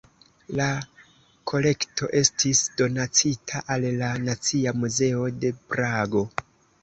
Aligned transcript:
La 0.59 0.67
kolekto 1.51 2.07
estis 2.21 2.61
donacita 2.79 3.61
al 3.75 3.85
la 3.99 4.09
Nacia 4.23 4.73
Muzeo 4.85 5.27
de 5.45 5.55
Prago. 5.75 6.25